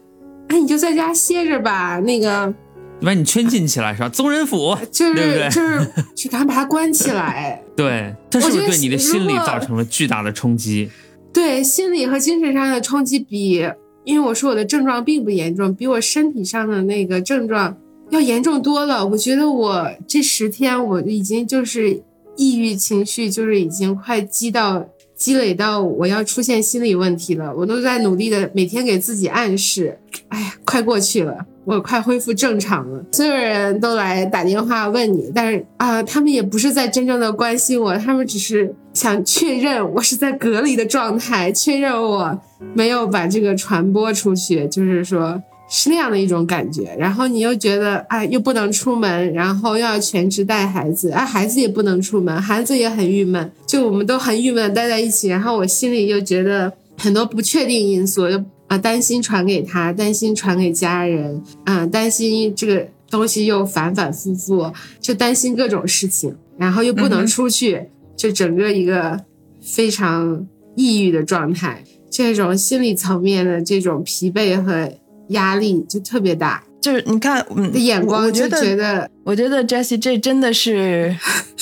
[0.48, 2.00] 哎，你就在家歇着吧。
[2.00, 2.54] 那个
[3.02, 4.08] 把你圈禁起来是吧？
[4.08, 7.62] 宗人府，就是对对就是去赶快把它关起来。
[7.76, 10.90] 对，它是不我觉得是对你的心理造成了巨大的冲击？
[11.34, 13.68] 对心理和精神上的冲击比，
[14.04, 17.76] 因为我说我的症状并不严重，比我身体上的那个症状
[18.12, 19.06] 要严重多了。
[19.08, 22.04] 我觉得我这十天我已经就是
[22.38, 27.54] 抑郁情绪，就是已经快积到积累到我要出现心理问题了。
[27.56, 29.98] 我都在努力的每天给自己暗示，
[30.34, 31.38] 哎呀，快过去了。
[31.66, 42.38] 我快恢复正常了，所有人都来打电话问你，但是啊、他们也不是在真正的关心我，他们只是想确认我是在隔离的状态，确认我
[42.74, 46.94] 没有把这个传播出去，就是说是那样的一种感觉。
[47.00, 55.30] 然后你又觉得，哎，又不能出门，然后又要全职带孩子，啊，孩子也不能出门，孩子也很郁闷，就我们都很郁闷待在一起。
[55.30, 58.44] 然后我心里又觉得很多不确定因素，又
[58.74, 69.20] 啊担心传给他，担心传给家人，啊担心这个东西又反反复复，就担心各种事情，然后又不能出去，就整个一个
[69.62, 71.84] 非常抑郁的状态。
[72.10, 74.92] 这种心理层面的这种疲惫和
[75.30, 81.16] 压力就特别大，就是你看，嗯，眼光就觉得觉得我觉得 Jessie 这真的是，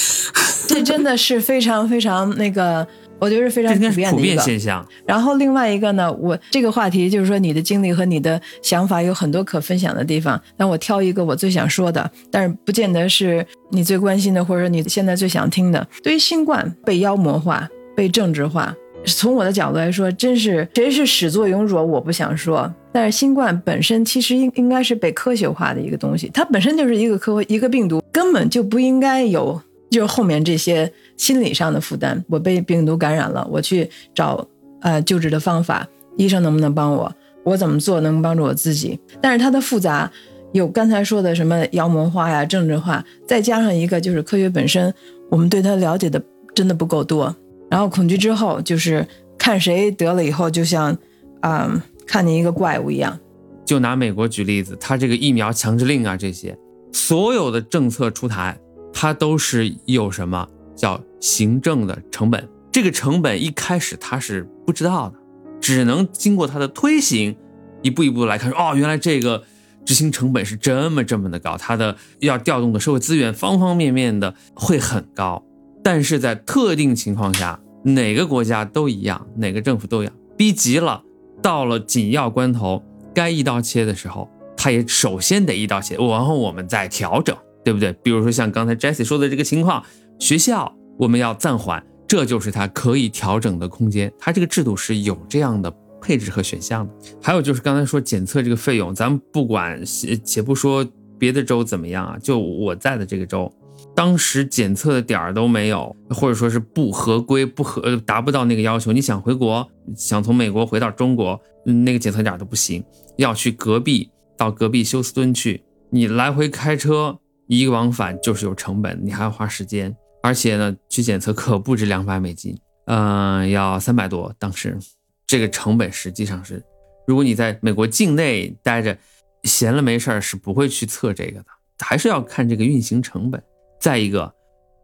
[0.67, 2.87] 这真的是非常非常那个，
[3.21, 4.41] 我觉得是非常普遍的一个。
[4.41, 4.85] 现象。
[5.05, 15.87] 然后另外一个呢，我这个话题就是说你的经历和你的想法有很多可分享的地方，那我挑一个我最想说的，但是不见得是你最关心的，或者说你现在最想听的。
[16.01, 22.73] 对于新冠被妖魔化、被政治化，从我的角度来说，真是谁是始作俑者，我不想说。
[22.91, 32.23] 但是新冠本身其实应应该是被科学化的一个东西，它本身就是一个科一个病毒，根本就不应该有就是后面这些心理上的负担。
[32.27, 34.47] 我被病毒感染了，我去找
[34.81, 37.13] 呃救治的方法，医生能不能帮我？
[37.43, 38.99] 我怎么做能帮助我自己？
[39.21, 40.11] 但是它的复杂
[40.51, 44.93] 有刚才说的什么妖魔化呀、政治化，再加上一个就是科学本身，
[45.29, 46.21] 我们对它了解的
[46.53, 47.35] 真的不够多。
[47.69, 50.95] 然后恐惧之后就是看谁得了以后，就像
[51.39, 53.17] 啊、看见一个怪物一样。
[53.65, 56.55] 就拿美国举例子，它这个疫苗强制令啊，这些
[56.91, 58.59] 所有的政策出台，
[58.93, 60.47] 它都是有什么
[60.81, 62.49] 叫行政的成本。
[62.71, 65.15] 这个成本一开始他是不知道的，
[65.59, 67.37] 只能经过它的推行，
[67.83, 69.43] 一步一步来看，哦，原来这个
[69.85, 75.45] 执行成本是这么这么的高，它的要调动的社会资源方方面面的会很高。
[75.83, 81.03] 但是在特定情况下，哪个国家都一样，哪个政府都一样，逼急了，
[81.43, 87.91] 到了紧要关头，该一刀切的时候，他也首先得一刀切，然后我们再调整，对不对？
[88.01, 89.83] 比如说像刚才 Jesse 说的这个情况，
[90.21, 96.93] 学校我们要暂缓，这就是它可以调整的空间，它这个制度是有这样的配置和选项的。
[97.19, 99.83] 还有就是刚才说检测这个费用，咱们不管
[100.23, 103.51] 且不说别的州怎么样啊，就我在的这个州。
[103.95, 108.91] 当时检测的点儿都没有，或者说是不合规、不合达不到那个要求。
[108.91, 112.83] 你想回国，想从美国回到中国，那个检测点儿都不行，
[113.17, 124.33] 要去隔壁到隔壁休斯敦去，你来回开车一个往返就是有成本，你还要花时间，而且呢，去检测可不止两百美金，嗯、要三百多。
[124.37, 124.77] 当时
[125.25, 126.63] 这个成本实际上是，
[127.07, 128.97] 如果你在美国境内待着，
[129.43, 131.45] 闲了没事儿是不会去测这个的，
[131.79, 133.41] 还是要看这个运行成本。
[133.79, 134.33] 再一个，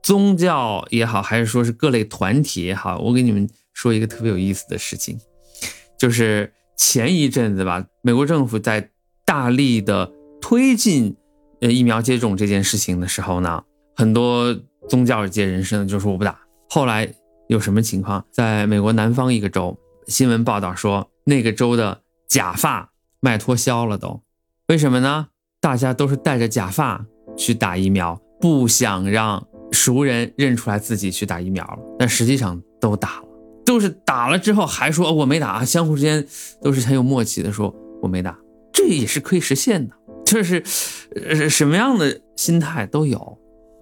[0.02, 5.20] 宗教也好，还是说是各类团体也好，我给你们说一个特别有意思的事情，
[6.00, 8.90] 就是前一阵子吧，美国政府在
[9.24, 11.16] 大力的推进
[11.62, 13.64] 呃疫苗接种这件事情的时候呢，
[13.96, 16.40] 很多宗教界人士呢就说我不打。
[16.70, 17.12] 后来
[17.48, 18.26] 有什么情况？
[18.32, 24.22] 在美国南方一个州，新闻报道说那个州的假发卖脱销了，都
[24.68, 25.28] 为什么呢？
[25.62, 33.28] 大家都是戴着假发去打疫苗，不想让熟人认出来自己去打疫苗了，但实际上都打了，
[33.66, 36.26] 都是打了之后还说我没打，相互之间
[36.62, 38.38] 都是很有默契的说我没打，
[38.72, 39.96] 这也是可以实现的，
[40.26, 40.64] 就是
[41.16, 43.38] 呃什么样的心态都有。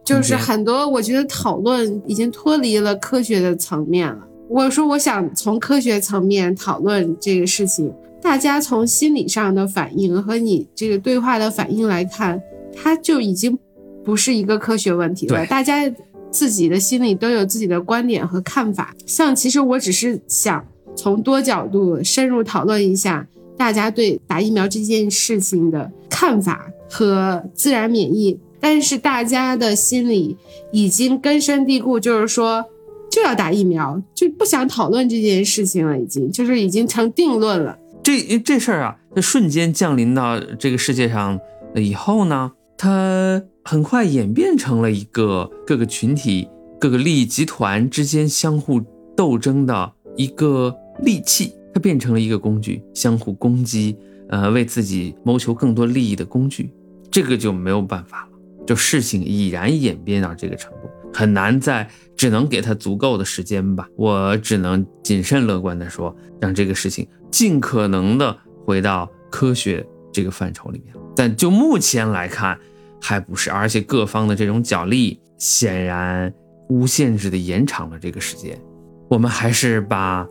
[0.05, 4.19] 就是很多，我觉得讨论已经脱离了科学的层面了。
[4.47, 7.91] 我说，我想从科学层面讨论这个事情，
[8.21, 12.39] 大家从心理上的反应和你这个对话的反应来看，
[12.71, 13.57] 它就已经
[14.03, 15.43] 不是一个科学问题了。
[15.47, 15.91] 大家
[16.29, 18.93] 自己的心里都有自己的观点和看法。
[19.07, 20.63] 像其实我只是想
[20.95, 28.39] 从多角度深入讨论一下大家对打疫苗这件事情的看法和自然免疫。
[28.59, 30.37] 但是大家的心里
[30.71, 32.65] 已经根深蒂固，就是说
[33.11, 37.77] 就要打疫苗，就不想讨论这件事情了，已经就是已经成定论了。
[38.03, 41.39] 这这事儿啊，它瞬间降临到这个世界上
[41.75, 46.47] 以后呢，它很快演变成了一个各个群体、
[46.79, 48.81] 各个利益集团之间相互
[49.15, 53.95] 斗争的一个利器，它变成了一个工具，相互攻击，
[54.29, 56.69] 呃，为自己谋求更多利益的工具，
[57.09, 58.35] 这个就没有办法了。
[58.65, 63.88] 就事情已然演变到这个程度，很难再只能给他足够的时间吧。
[63.95, 70.95] 我只能谨慎乐观的说，让这个事情尽可能的回到科学这个范畴里面。
[71.15, 72.58] 但就目前来看，
[72.99, 76.34] 还不是，而且各方的这种角力显然
[76.67, 78.60] 无限制的延长了这个时间。
[79.08, 80.28] 我们还是把，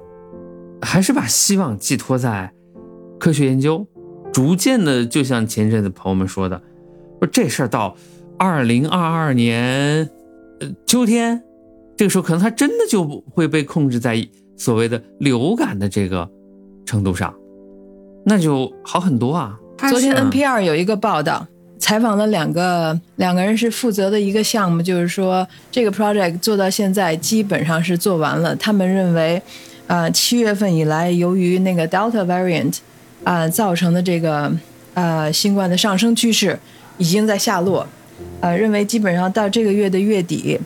[0.83, 2.53] 还是把希望寄托在
[3.21, 3.87] 科学研究，
[4.33, 6.61] 逐渐的，就像前阵子朋友们说的，
[7.21, 7.97] 说这事儿到。
[8.37, 10.09] 二零二二年，
[10.61, 11.43] 呃，秋天，
[11.97, 16.29] 这个时候可能它真的就会被控制在所谓的流感的这个
[16.85, 17.33] 程度上，
[18.27, 19.59] 那就好很多啊。
[19.89, 21.47] 昨天 NPR 有一个报道，
[21.79, 28.55] 采访了两个两个人是负责的一个项目，就是说这个 project 做到现在基本上是做完了。
[28.57, 29.41] 他们认为，
[29.87, 32.79] 呃，七月份以来，由于那个 Delta variant
[33.25, 34.53] 啊造成的这个
[34.95, 36.59] 呃新冠的上升趋势
[36.99, 37.87] 已经在下落。
[38.41, 40.59] 呃，认为基本上到这个月的月底，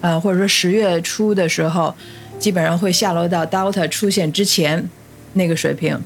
[0.00, 1.94] 呃，或者说十月初的时候，
[2.38, 4.88] 基本上会下落到 Delta 出现之前
[5.34, 5.98] 那个水平，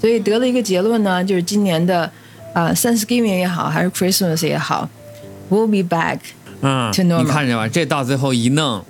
[0.00, 2.10] 所以得了一个结论呢，就是今年的
[2.54, 4.88] 啊 Thanksgiving 也好，还是 Christmas 也好
[5.50, 6.18] ，will be back。
[6.62, 8.84] 嗯，你看见吧，这到最后一弄，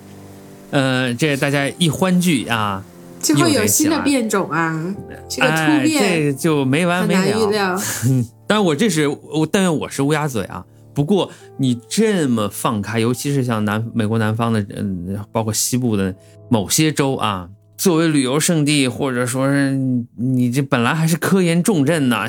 [0.70, 2.82] 呃，这大家一欢聚啊，
[3.20, 4.94] 就会有新的变种啊，
[5.28, 7.26] 这个突变，这就没完没了。
[7.26, 7.80] 预料。
[8.48, 10.64] 但是我这是我，但愿我是乌鸦嘴啊。
[10.94, 16.14] 不过你这么放开，尤其是像南美国南方的，嗯，包括西部的
[16.48, 19.72] 某些州啊，作为旅游胜地，或者说是
[20.16, 22.24] 你这本来还是科研重镇呢，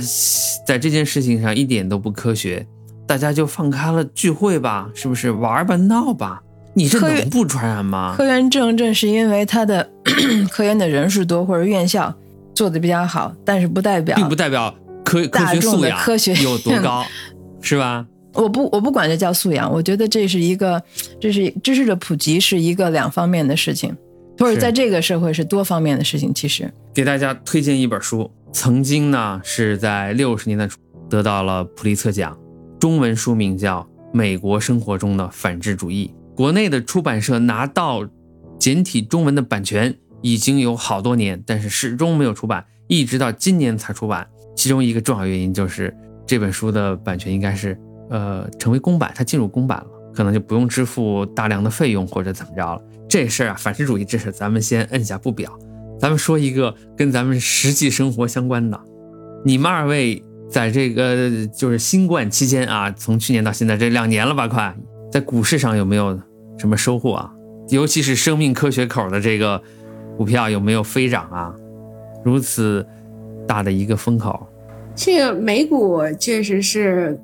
[0.65, 2.65] 在这件事情上一点都不科学，
[3.07, 6.41] 大家就放开了聚会吧，是不是玩吧闹吧？
[6.73, 8.13] 你这能不传染吗？
[8.15, 9.89] 科研重镇是因为它的
[10.49, 12.15] 科研的人数多，或者院校
[12.53, 17.03] 做的比较好，但是不代表并不代表科科学素养科学有多高，
[17.59, 18.05] 是吧？
[18.33, 20.81] 我不，我不管这叫素养，我觉得这是一个，
[21.19, 23.95] 这是知识的普及是一个两方面的事情，
[24.39, 26.33] 或者在这个社会是多方面的事情。
[26.33, 32.37] 其实给大家推荐一本书，曾经呢是在六十年代初得到了普利策奖，
[32.79, 33.81] 中文书名叫
[34.13, 38.07] 《美国生活中的反智主义》，国内的出版社拿到
[38.57, 44.25] 简体中文的版权已经有好多年，但是始终没有出版，一直到今年才出版。
[44.55, 45.93] 其中一个重要原因就是
[46.25, 47.77] 这本书的版权应该是。
[48.11, 52.81] 呃，成为公版，它进入公版了，可能就不用支付大量的费用或者怎么着了。
[53.07, 55.57] 这事儿啊，反智主义这事儿咱们先摁下不表。
[55.97, 58.77] 咱们说一个跟咱们实际生活相关的。
[59.45, 64.75] 你们二位在这个就是新冠期间啊，从去年到现在这两年了吧，快
[65.09, 66.19] 在股市上有没有
[66.57, 67.31] 什么收获啊？
[67.69, 69.61] 尤其是生命科学口的这个
[70.17, 71.55] 股票有没有飞涨啊？
[72.25, 72.85] 如此
[73.47, 74.45] 大的一个风口，
[74.93, 77.17] 这个美股确实是。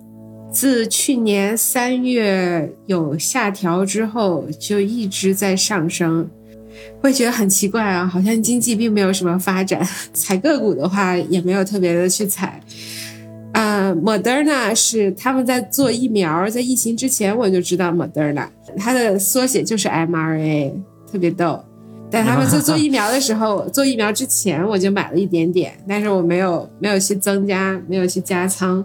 [0.52, 6.30] 自去年三月有下调之后，就一直在上升，
[7.02, 9.88] 会觉得很奇怪啊，好像经济并没有什么发展。
[10.14, 12.60] 踩个股的话，也没有特别的去踩。
[13.54, 20.74] 呃，呃，Moderna 是他们在做疫苗，在疫情之前我就知道 Moderna，它的缩写就是 mRNA，
[21.12, 21.64] 特别逗。
[22.10, 28.84] 但他们在做疫苗的时候， 做疫苗之前我就买了一点点，但是我没有没有去增加，没有去加仓，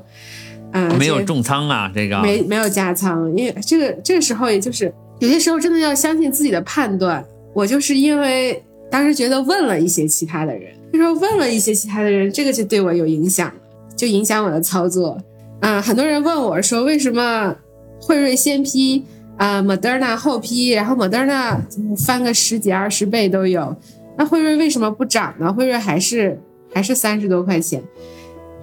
[0.73, 7.25] 嗯，没有重仓啊，这个没没有加仓，因为这个这个时候也就是有些时候真的要相信自己的判断。
[7.55, 13.53] 我就是因为当时觉得问了一些其他的人，就说问了一些其他的人，这个就对我有影响，
[13.97, 15.19] 就影响我的操作。
[15.61, 17.55] 嗯，很多人问我说为什么
[18.01, 19.05] 惠瑞先批？
[19.39, 21.57] 啊，Moderna 后批，然后 Moderna
[22.07, 23.75] 翻个十几二十倍都有，
[24.17, 25.53] 那辉瑞为什么不涨呢？
[25.53, 26.39] 辉瑞还是
[26.73, 27.83] 还是三十多块钱。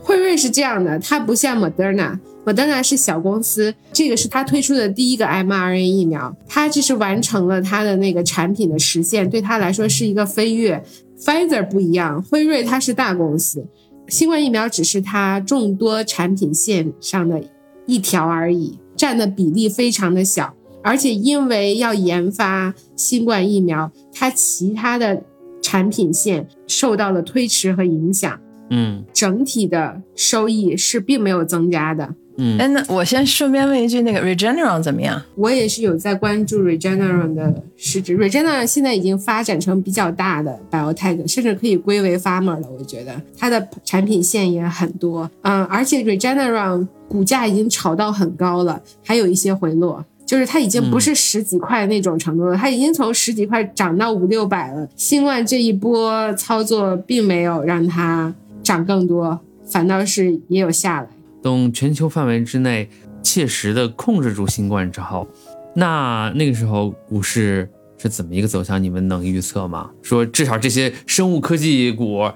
[0.09, 10.83] 辉瑞是这样的，它不像 Moderna，Moderna 是小公司，这个是它推出的第一个 mRNA 疫苗，它就是完成了它的那个产品的实现，对它来说是一个飞跃。
[11.19, 13.63] Pfizer 不一样，辉瑞它是大公司，
[14.07, 17.39] 新冠疫苗只是它众多产品线上的
[17.85, 20.51] 一条而已，占的比例非常的小。
[20.81, 25.21] 而且因为要研发新冠疫苗，它其他的
[25.61, 28.39] 产品线受到了推迟和影响，
[28.69, 32.15] 嗯，整体的收益是并没有增加的。
[32.41, 35.21] 嗯，哎，那我先顺便问一句，那个 Regeneron 怎么样？
[35.35, 42.67] 我也是有在关注 Regeneron 的市值，Regeneron 现在已经发展成比较大的 biotech，甚至可以归为 pharma 了。
[42.79, 50.05] 我觉得它的产品线也很多，嗯，而且 Regeneron 股价已经炒到很高了，还有一些回落。
[50.25, 54.87] 就是它已经不是十几块那种程度了，它已经从十几块涨到五六百了。
[54.95, 58.31] 新冠这一波操作并没有让它
[58.69, 61.07] 涨更多，反倒是也有下来。
[61.41, 62.87] 等全球范围之内
[63.23, 65.27] 切实的控制住新冠之后，
[65.73, 67.67] 那那个时候股市
[67.97, 68.81] 是怎么一个走向？
[68.83, 69.89] 你们能预测吗？
[70.03, 72.29] 说至少这些生物科技股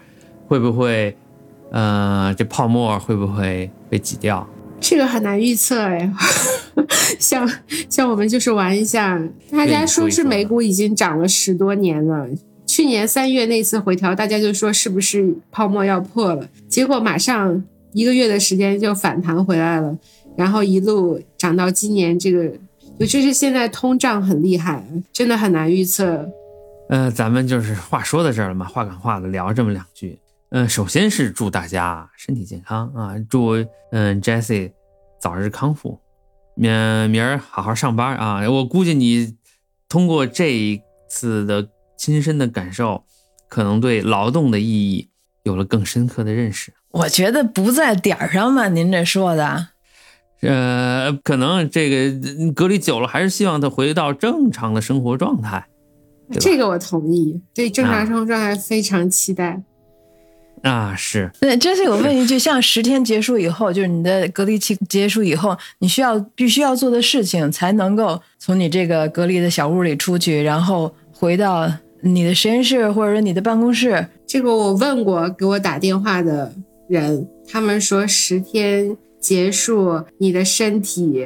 [0.47, 1.15] 会不会，
[1.69, 4.47] 呃，这泡沫会不会被挤掉？
[4.79, 6.11] 这个很难预测哎。
[7.19, 7.47] 像
[7.87, 9.21] 像我们就是玩一下，
[9.51, 12.27] 大家说是美股已经涨了十多年了。
[12.73, 16.49] 去年三月那次回调，大家就说是不是泡沫要破了？
[16.67, 19.95] 结果马上一个月的时间就反弹回来了，
[20.35, 22.51] 然后一路涨到今年这个，
[22.97, 26.27] 尤其是现在通胀很厉害，真的很难预测。
[26.89, 30.17] 呃，咱们就是话说到这儿了嘛，话赶话的聊这么两句。
[30.49, 33.51] 嗯，首先是祝大家身体健康啊，祝
[33.91, 34.71] 嗯 Jesse
[35.21, 35.99] 早日康复。
[36.55, 36.71] 明
[37.11, 38.49] 明儿好好上班啊！
[38.49, 39.35] 我估计你
[39.87, 41.67] 通过这一次的
[42.03, 43.05] 亲身的感受，
[43.47, 45.07] 可能对劳动的意义
[45.43, 46.73] 有了更深刻的认识。
[46.91, 49.69] 我觉得不在点儿上吧，您这说的，
[50.41, 55.65] 呃，可能这个隔离久了，还是希望他回到正常的生活状态。
[56.41, 59.63] 这个我同意，对正常生活状态非常期待。
[60.63, 61.31] 啊，是。
[61.39, 71.71] 那，这是我问一句，像十天结束以后，就是你的隔离期结束以后，你需要必须要做的事情，才能够从你这个隔离的小屋里出去，然后回到
[72.03, 74.05] 你的实验室或者说你的办公室。
[74.27, 76.53] 这个我问过给我打电话的
[76.87, 81.25] 人，他们说十天结束，你的身体。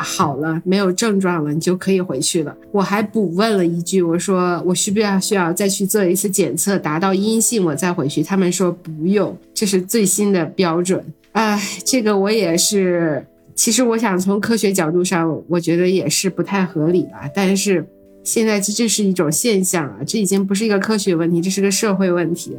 [0.00, 2.56] 好了，没有症状了，你就可以回去了。
[2.70, 8.22] 我还补问了一句，我说我需不要需要再去做一次检测，达到阴性我再回去。
[8.22, 11.04] 他们说不用，这是最新的标准。
[11.32, 13.26] 哎，这个我也是，
[13.56, 17.28] 其实我想从科学角度上，我觉得也是不太合理了。
[17.34, 17.84] 但是
[18.24, 22.56] 现在这这是一种现象啊，这已经不是一个科学问题，这是个社会问题。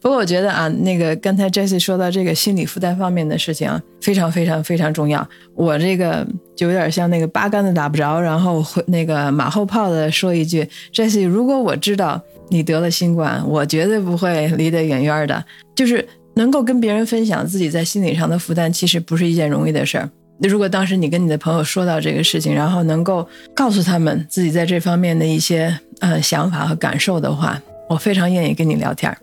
[0.00, 3.70] 不过我觉得啊，那个刚才 Jesse 说到这个心理负担方面的事情，
[4.00, 5.28] 非常非常非常重要。
[5.54, 6.26] 我这个
[6.56, 12.18] 就有点像那个八竿子打不着，然后那个马后炮的说一句，Jesse，如果我知道
[12.48, 15.44] 你得了新冠，我绝对不会离得远远的。
[15.76, 20.08] 就是能够跟别人分享自己在心理上的负担，其实不是一件容易的事儿。
[20.48, 29.14] 如果当时你跟你的朋友说到这个事情，然后能够告诉他们自己在这方面的一些呃想法和感受的话，我非常愿意跟你聊天。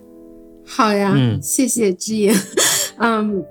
[0.64, 2.32] 好呀，嗯谢谢知音。
[2.98, 3.44] 嗯，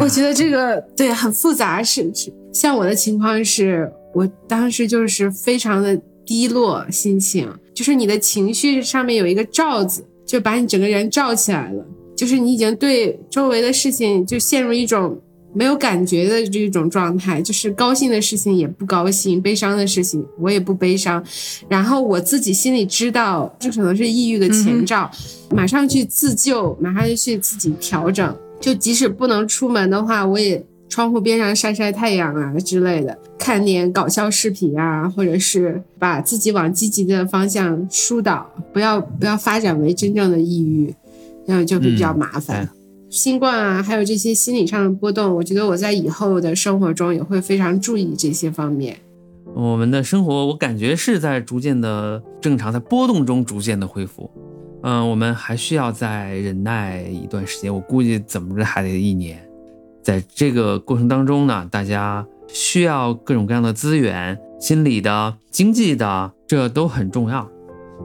[0.00, 2.32] 我觉得这个对很复杂，是是。
[2.52, 11.84] 像我的情况是，我当时就是非常的低落心情，就是你的情绪上面有一个罩子，就把你整个人罩起来了，
[12.16, 15.16] 就是你已经对周围的事情就陷入一种。
[15.54, 21.24] 没有感觉的这种状态，就是高兴的事情也不高兴，悲伤的事情我也不悲伤。
[21.68, 25.10] 然后我自己心里知道，这可能是抑郁的前兆，
[25.50, 28.36] 马上去自救，马上就去自己调整。
[28.60, 40.94] 就即使不能出门的话，我也窗户边上晒晒太阳啊之类的，看点搞笑视频啊，或者是把自己往积极的方向疏导，不要不要发展为真正的抑郁，
[41.46, 42.68] 那样就会比较麻烦。
[43.10, 48.96] 新冠啊，还有这些心理上的波动，我觉得我在以后的生活中也会非常注意这些方面。
[49.54, 54.28] 我们的生活，我感觉是在逐渐的正常，在波动中逐渐的恢复。
[54.82, 59.40] 嗯，我们还需要再忍耐一段时间，我估计怎么着还得一年。
[60.02, 67.48] 在这个过程当中呢，大家需要各种各样的资源，心理的、经济的，这都很重要。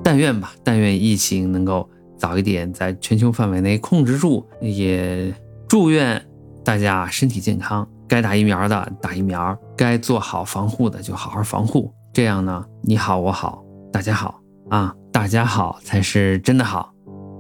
[0.04, 1.90] 但愿吧，但愿疫情能够
[2.20, 5.34] 早一点在全球范围内控制住，也
[5.68, 6.22] 祝愿
[6.64, 7.88] 大家身体健康。
[8.08, 11.94] 该打疫苗的打疫苗，该做好防护的就好好防护。
[12.12, 13.64] 这样呢，你好我好
[13.94, 16.92] 大家好啊，大家好才是真的好，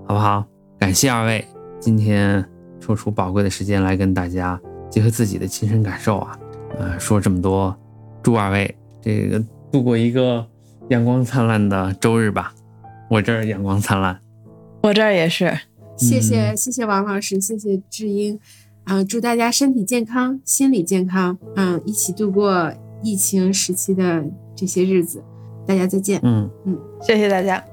[0.08, 0.46] 好不好？
[0.80, 1.44] 感谢二位
[1.80, 2.44] 今天
[2.80, 4.60] 抽出宝贵的时间来跟大家
[4.90, 6.40] 结合自己的亲身感受啊，
[6.78, 7.76] 呃，说这么多，
[8.24, 10.46] 祝二位这个度过一个
[10.90, 12.54] 阳光灿烂的周日吧。
[13.10, 14.20] 我这儿阳光灿烂，
[14.82, 15.60] 我这儿也是。
[15.98, 18.40] 谢谢谢谢王老师，谢谢志英。
[18.86, 22.74] 啊，祝大家身体健康，心理健康，嗯，一起度过
[23.04, 24.26] 疫情时期的
[24.56, 25.24] 这些日子。
[25.68, 26.20] 大家再见。
[26.24, 27.64] 嗯嗯，谢谢大家。